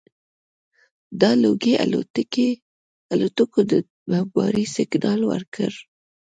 [1.21, 1.73] دا لوګي
[3.13, 3.73] الوتکو ته د
[4.09, 5.71] بمبارۍ سګنال ورکړ